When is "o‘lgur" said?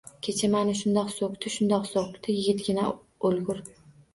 3.31-3.63